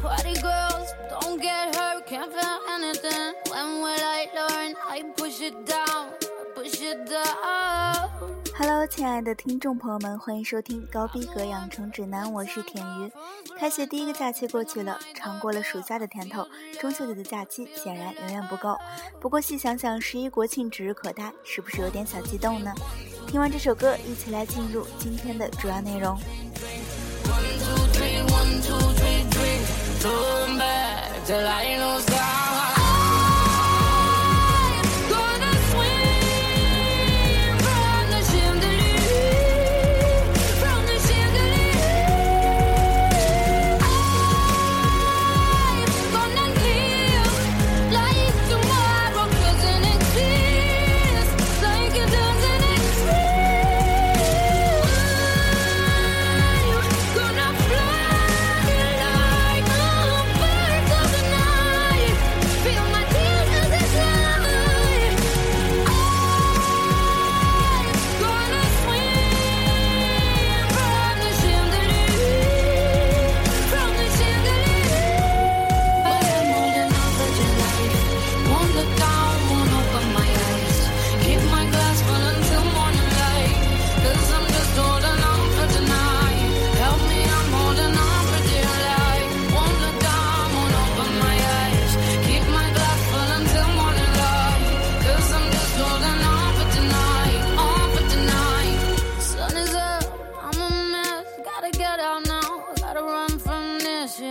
[0.00, 3.34] Party girls, don't get hurt, can't feel anything.
[3.50, 4.76] When will I learn?
[4.88, 6.10] I push it down,
[6.54, 8.08] push it down.
[8.56, 13.12] Hello，亲爱的听众朋友们，欢迎收听高逼格养成指南，我是田鱼。
[13.58, 16.46] 开学第一个假期过去了，尝过了暑假的甜头，
[16.80, 18.78] 中秋节的假期显然远远不够。
[19.20, 22.72] 不过细想想，十一国庆指日可待，是不是有点小激动呢？
[23.26, 26.16] 听完这首歌，一起来进入今天的主要内容。
[30.00, 31.24] come back.
[31.26, 32.37] The light knows.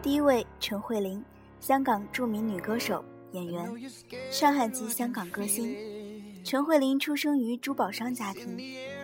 [0.00, 1.22] 第一位，陈慧琳，
[1.60, 3.90] 香港著名女歌手、演员，
[4.30, 5.76] 上海籍香港歌星。
[6.44, 8.56] 陈慧琳出生于珠宝商家庭，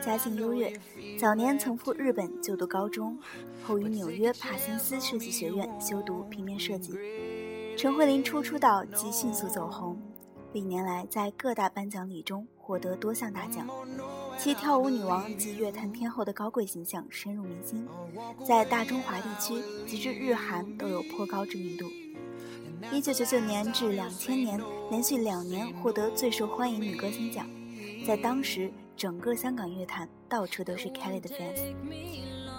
[0.04, 0.70] 家境优越，
[1.18, 3.18] 早年曾赴日本就读高中，
[3.62, 6.92] 后于纽约帕森斯设计学院修读平面设计。
[7.74, 9.96] 陈慧琳初出道即迅速走红，
[10.52, 13.66] 历年来在各大颁奖礼中获得多项大奖，
[14.38, 17.88] 其跳舞女王及乐坛天后的高贵形象深入民心，
[18.46, 19.54] 在大中华地区
[19.86, 21.86] 及至日韩都有颇高知名度。
[22.92, 24.60] 一九九九年至两千年，
[24.90, 27.48] 连续两年获得最受欢迎女歌星奖。
[28.06, 31.74] 在当时，整个香港乐坛到处都是 Kelly 的 fans。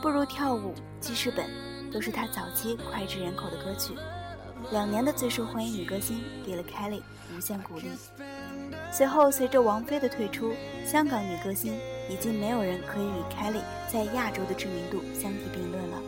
[0.02, 1.50] 不如跳舞、记事本，
[1.92, 3.94] 都是她早期脍炙人口的歌曲。
[4.72, 7.02] 两年的最受欢迎女歌星，给了 Kelly
[7.36, 7.90] 无限鼓励。
[8.92, 10.54] 随后，随着王菲的退出，
[10.86, 11.78] 香港女歌星
[12.10, 13.62] 已经没有人可以与 Kelly
[13.92, 16.02] 在亚洲的知名度相提并论了。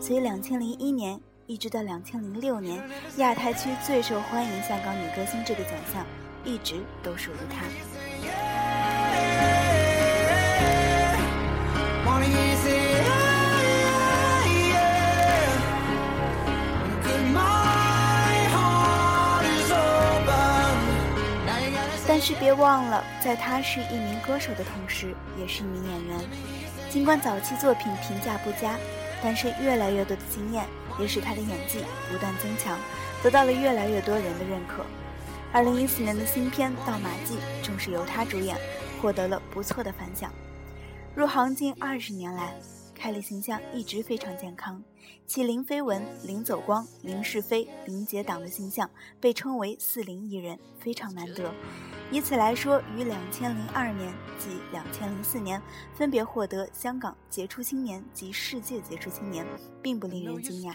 [0.00, 1.20] 所以，两千零一年。
[1.46, 2.82] 一直到两千零六年，
[3.18, 6.06] 亚太区最受欢迎香港女歌星这个奖项，
[6.42, 8.53] 一直都属于她。
[22.26, 26.18] 是别忘了，在他是一名歌手的同时，也是一名演员。
[26.88, 28.78] 尽管早期作品评价不佳，
[29.22, 30.64] 但是越来越多的经验
[30.98, 32.78] 也使他的演技不断增强，
[33.22, 34.86] 得到了越来越多人的认可。
[35.52, 38.56] 二零一四年的新片《盗马记》正是由他主演，
[39.02, 40.32] 获得了不错的反响。
[41.14, 42.54] 入行近二十年来，
[42.94, 44.82] 凯莉形象一直非常健康，
[45.26, 48.88] 其零绯闻、零走光、零是非、零结党的形象
[49.20, 51.52] 被称为“四零艺人”，非常难得。
[52.10, 55.60] 以此来说，于两千零二年及两千零四年
[55.92, 59.44] 分别获得香港杰出青年及世界杰出青年，
[59.82, 60.74] 并不令人惊讶，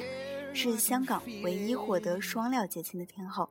[0.53, 3.49] 是香港唯一获得双料结亲的天后。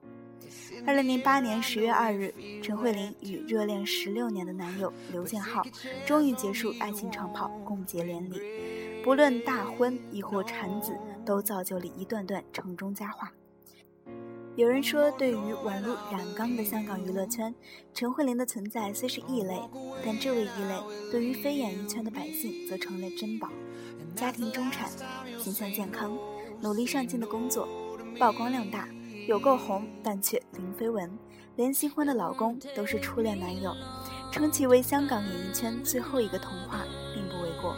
[0.86, 2.32] 二零零八年十月二日，
[2.62, 5.62] 陈慧琳与热恋十六年的男友刘建浩
[6.06, 8.40] 终于结束爱情长跑，共结连理。
[9.04, 13.32] 不论大婚亦或产子，都造就了一段段城中佳话。
[14.56, 17.54] 有人说，对于宛如染缸的香港娱乐圈，
[17.94, 19.60] 陈慧琳的存在虽是异类，
[20.04, 23.48] 但这位异类对于非演艺圈的百姓则成了珍宝。
[24.16, 24.90] 家庭中产，
[25.38, 26.18] 形象健康，
[26.60, 27.68] 努力上进的工作，
[28.18, 28.88] 曝光量大。
[29.28, 31.06] 有够红，但却零绯闻，
[31.56, 33.76] 连新婚的老公都是初恋男友，
[34.32, 36.82] 称其为香港演艺圈最后一个童话，
[37.12, 37.76] 并不为过。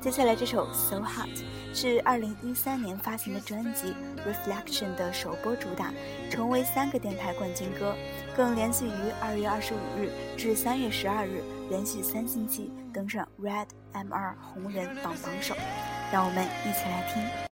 [0.00, 1.28] 接下来这首《So Hot》
[1.74, 3.88] 是2013年发行的专辑
[4.24, 5.92] 《Reflection》的首播主打，
[6.30, 7.94] 成为三个电台冠军歌，
[8.34, 15.54] 更连续于2月25日至3月12日连续三星期登上 Red M2 红人榜榜首。
[16.10, 17.49] 让我们一起来听。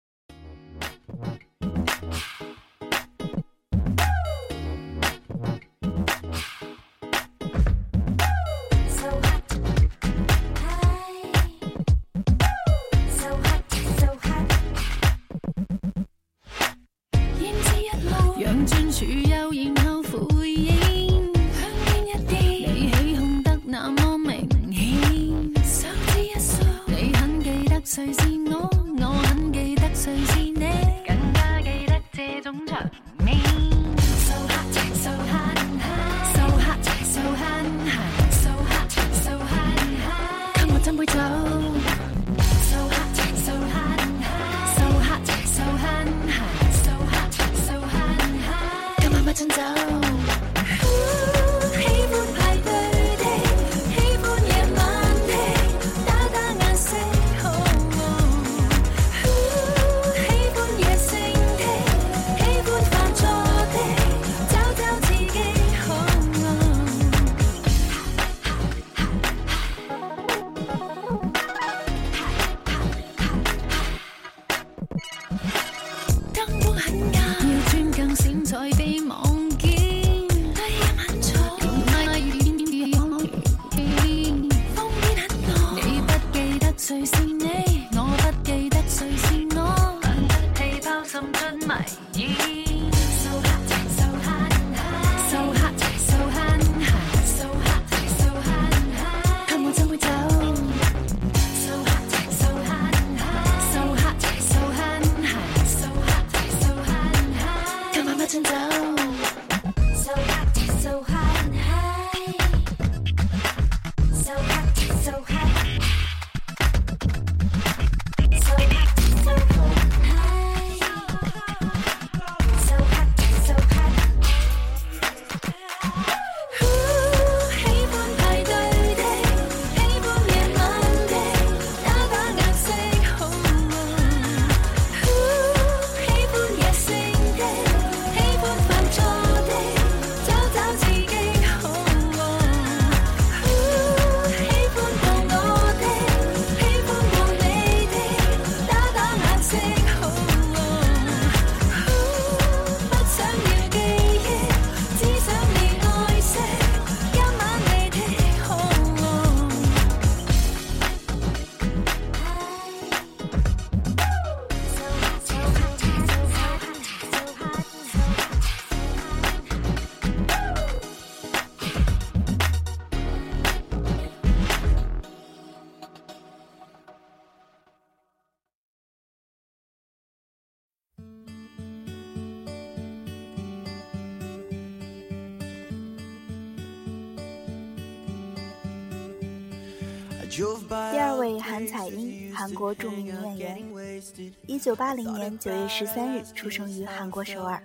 [190.38, 197.60] 第二位韩彩英，韩国著名女演员，一九八零年九月十三日出生于韩国首尔。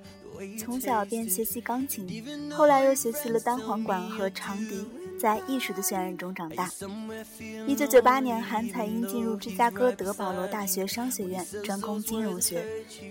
[0.57, 4.87] 从小便学习钢琴，后来又学习了单簧管和长笛。
[5.23, 6.69] 在艺术的渲染中长大。
[7.65, 12.61] 一九九八年，韩彩英进入芝加哥德保罗大学商学院，专攻金融学，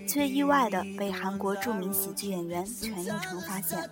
[0.07, 3.89] 却意外的被韩国著名喜剧演员全佑成发现。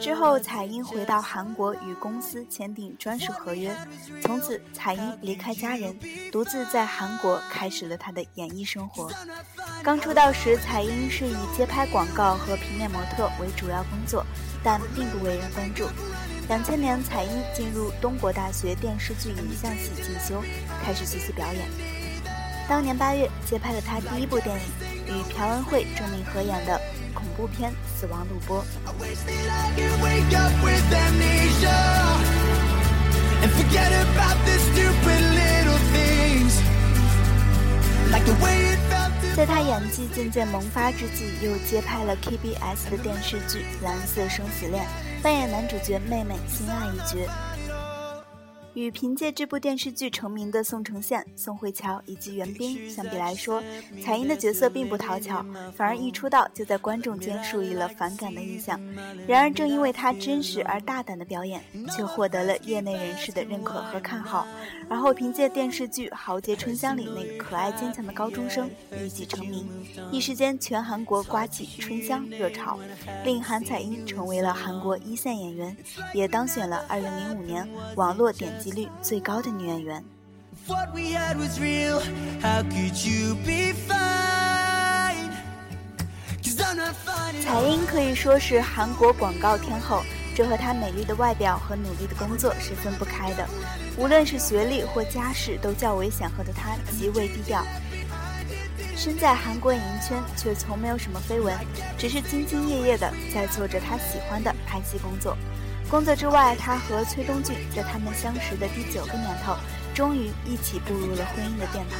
[0.00, 3.76] 之后，彩英回到韩国与公司签订专属合约，
[4.22, 5.98] 从此彩英离开家人，
[6.30, 9.10] 独自在韩国开始了她的演艺生活。
[9.82, 14.24] 刚出道时，彩英是以接拍广告和平面模特为主要工作，
[14.62, 15.88] 但并不为人关注。
[16.50, 20.42] 两千年，彩英进入东国大学电视剧影像系进修，
[20.84, 21.62] 开始学习表演。
[22.68, 24.62] 当年八月，接拍了她第一部电影，
[25.06, 26.80] 与朴恩惠著名合演的
[27.14, 28.64] 恐怖片《死亡录播》。
[39.36, 44.84] 在他演技渐渐萌发之际，又接拍了 KBS 的电视剧《蓝色生死恋》。
[45.22, 47.30] 扮演男主角妹妹心爱一角。
[48.74, 53.62] 与凭借这部电视剧成名的宋承宪、宋慧乔以及袁冰相比来说，
[54.02, 58.80] 彩英的角色并不讨巧，反而一出道就在观众间树立了反感的印象。
[59.26, 61.60] 然而，正因为她真实而大胆的表演，
[61.90, 64.46] 却获得了业内人士的认可和看好。
[64.88, 68.70] 而后凭借电视剧《豪杰春香》里那个可爱坚强的高中生
[69.04, 69.68] 一举成名，
[70.12, 72.78] 一时间全韩国刮起春香热潮，
[73.24, 75.76] 令韩彩英成为了韩国一线演员，
[76.14, 78.59] 也当选了2005年网络点。
[78.62, 80.04] 击率最高的女演员。
[87.42, 90.02] 彩英可以说是韩国广告天后，
[90.36, 93.48] 这和她美丽的外表和努力的工作是分不开的。
[93.96, 97.64] 无论是学历或家世都较为显赫的她，极为低调。
[98.94, 101.56] 身在韩国演艺圈，却从没有什么绯闻，
[101.96, 105.36] 只是兢兢业业的在做着她喜欢的拍戏工作。
[105.90, 109.56] 工作之外，他和崔东俊在他们相识的第九个年头，
[109.92, 111.98] 终于一起步入了婚姻的殿堂。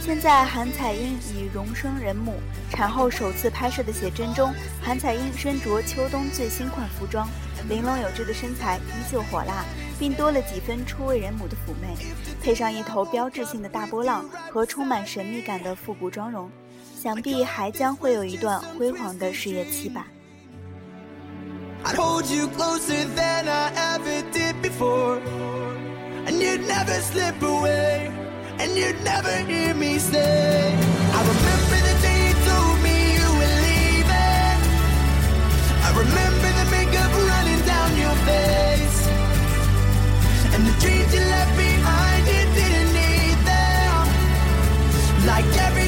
[0.00, 2.34] 现在，韩彩英已荣升人母，
[2.70, 7.28] 产后首次拍摄的写真中，韩彩英身着秋冬最新款服装，
[7.68, 9.64] 玲珑有致的身材依旧火辣，
[9.98, 11.96] 并多了几分初为人母的妩媚，
[12.40, 16.48] 配上一头标志性的大波浪和充满神秘感的复古妆容，
[16.96, 20.06] 想必还将会有一段辉煌的事业期吧。
[21.88, 25.16] I'd hold you closer than I ever did before.
[26.26, 28.12] And you'd never slip away.
[28.58, 30.76] And you'd never hear me say,
[31.16, 34.58] I remember the day you told me you were leaving.
[35.86, 39.00] I remember the makeup running down your face.
[40.52, 44.04] And the dreams you left behind, you didn't need them.
[45.24, 45.87] Like every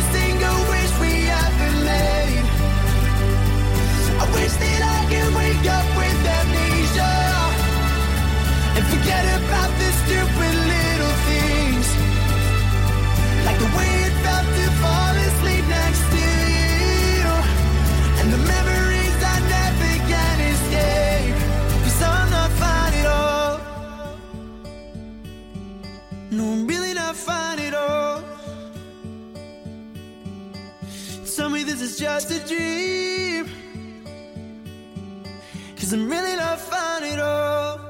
[35.81, 37.81] cause i really love fun it all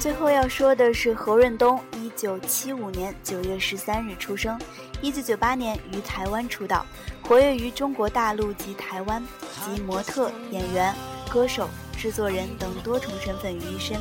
[0.00, 4.58] 最后要说的是何润东，一九七五年九月十三日出生，
[5.02, 6.86] 一九九八年于台湾出道，
[7.22, 9.22] 活跃于中国大陆及台湾，
[9.64, 10.94] 及模特、演员、
[11.28, 11.68] 歌手。
[11.96, 13.98] 制作人等多重身份于一身。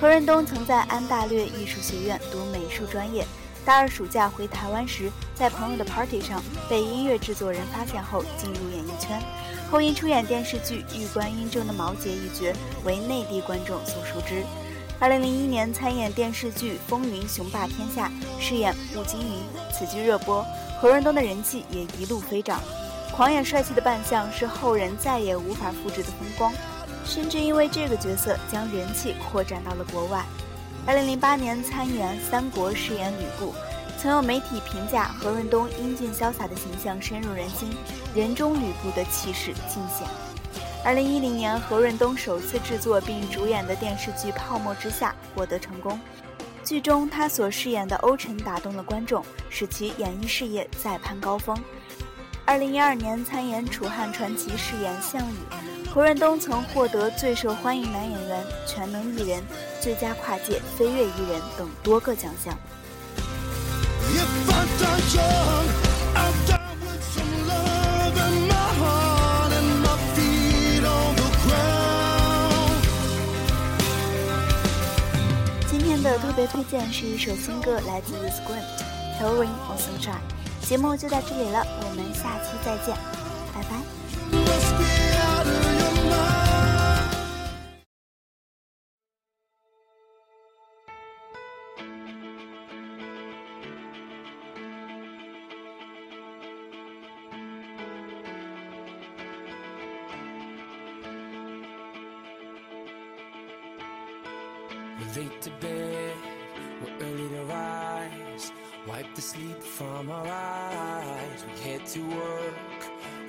[0.00, 3.24] 何润东曾在安大略艺术学院读美术专业，
[3.64, 9.22] 大二暑假回台湾时，在朋友的 party 上被音乐制作人发现后进入演艺圈，
[9.70, 12.52] 后因出演电视剧《玉观音》中的毛杰一角
[12.84, 14.42] 为内地观众所熟知。
[15.00, 18.08] 二零零一年参演电视剧《风云雄霸天下》，
[18.42, 19.40] 饰演步惊云，
[19.72, 20.44] 此剧热播，
[20.80, 22.60] 何润东的人气也一路飞涨。
[23.14, 26.52] 狂野帅气的扮相是后人再也无法复制的风光。
[27.04, 30.24] 甚至因为这个角色将人气扩展到了国外。
[30.86, 33.54] 二零零八年参演《三国》，饰演吕布，
[33.98, 37.70] 曾有媒体评价何润东英俊潇洒的形象深入人心，
[38.14, 40.06] 人中吕布的气势尽显。
[40.84, 45.98] 二零一零年，何润东首次制作并主演的电视剧《泡沫之夏》获得成功，
[46.62, 51.56] 剧中他所饰演的欧辰打动了观众，使其演艺事业再攀高峰。
[52.44, 55.73] 二零一二年参演《楚汉传奇》，饰演项羽。
[55.94, 59.40] 胡润东曾获得最受欢迎男演员、全能艺人、
[59.80, 62.52] 最佳跨界飞跃艺人等多个奖项。
[75.70, 78.64] 今天的特别推荐是一首新歌，来自 The Scream，
[79.22, 80.14] 《Touring on Sunshine》。
[80.68, 82.96] 节目就到这里了，我们下期再见，
[104.98, 106.14] We're late to bed,
[106.82, 108.52] we're early to rise.
[108.86, 111.44] Wipe the sleep from our eyes.
[111.46, 112.80] We head to work,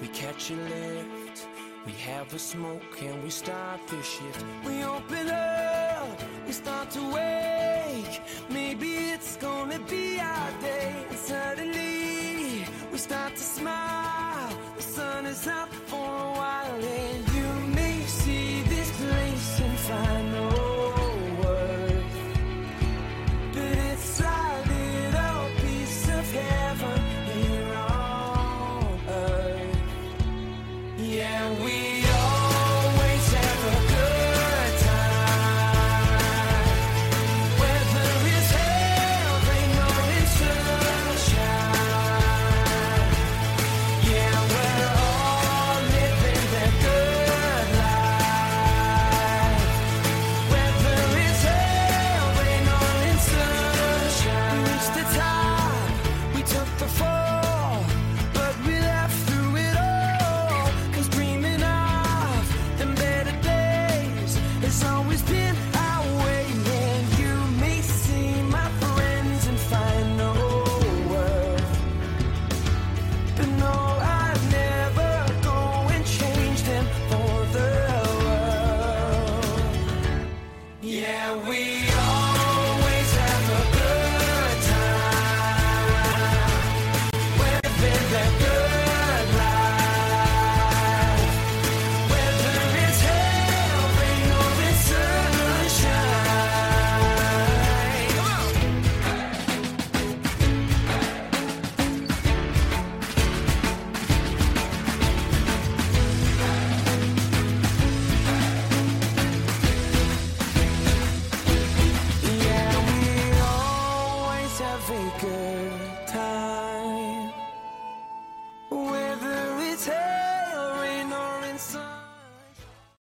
[0.01, 1.47] we catch a lift.
[1.85, 4.43] We have a smoke and we start the shift.
[4.65, 7.24] We open up, we start to wake.